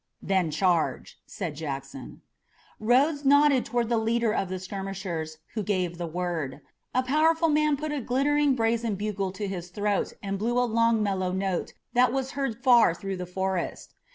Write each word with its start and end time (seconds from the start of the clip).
"Then 0.23 0.49
charge," 0.49 1.19
said 1.27 1.55
Jackson. 1.55 2.23
Rodes 2.79 3.23
nodded 3.23 3.65
toward 3.65 3.87
the 3.87 3.99
leader 3.99 4.31
of 4.33 4.49
the 4.49 4.57
skirmishers, 4.57 5.37
who 5.53 5.61
gave 5.61 5.99
the 5.99 6.07
word. 6.07 6.61
A 6.95 7.03
powerful 7.03 7.49
man 7.49 7.77
put 7.77 7.91
a 7.91 8.01
glittering 8.01 8.55
brazen 8.55 8.95
bugle 8.95 9.31
to 9.33 9.47
his 9.47 9.69
throat 9.69 10.13
and 10.23 10.39
blew 10.39 10.57
a 10.57 10.65
long, 10.65 11.03
mellow 11.03 11.31
note 11.31 11.73
that 11.93 12.11
was 12.11 12.31
heard 12.31 12.63
far 12.63 12.95
through 12.95 13.17
the 13.17 13.27
forest. 13.29 13.93